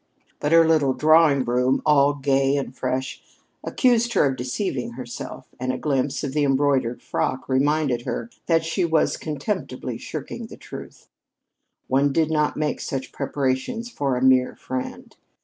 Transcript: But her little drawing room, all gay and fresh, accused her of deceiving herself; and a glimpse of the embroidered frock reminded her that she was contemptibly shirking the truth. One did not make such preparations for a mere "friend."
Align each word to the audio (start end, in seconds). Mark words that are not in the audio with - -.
But 0.39 0.51
her 0.51 0.67
little 0.67 0.95
drawing 0.95 1.45
room, 1.45 1.79
all 1.85 2.15
gay 2.15 2.57
and 2.57 2.75
fresh, 2.75 3.21
accused 3.63 4.13
her 4.13 4.25
of 4.25 4.35
deceiving 4.35 4.93
herself; 4.93 5.45
and 5.59 5.71
a 5.71 5.77
glimpse 5.77 6.23
of 6.23 6.33
the 6.33 6.43
embroidered 6.43 7.03
frock 7.03 7.47
reminded 7.47 8.01
her 8.01 8.31
that 8.47 8.65
she 8.65 8.83
was 8.83 9.15
contemptibly 9.15 9.99
shirking 9.99 10.47
the 10.47 10.57
truth. 10.57 11.07
One 11.85 12.11
did 12.11 12.31
not 12.31 12.57
make 12.57 12.81
such 12.81 13.11
preparations 13.11 13.91
for 13.91 14.15
a 14.17 14.23
mere 14.23 14.55
"friend." 14.55 15.15